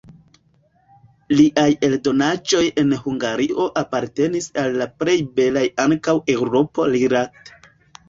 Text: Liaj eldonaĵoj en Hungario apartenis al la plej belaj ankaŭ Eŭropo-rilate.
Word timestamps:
Liaj 1.39 1.65
eldonaĵoj 1.89 2.63
en 2.85 2.97
Hungario 3.03 3.69
apartenis 3.85 4.51
al 4.65 4.81
la 4.83 4.91
plej 5.05 5.19
belaj 5.39 5.67
ankaŭ 5.89 6.21
Eŭropo-rilate. 6.39 7.61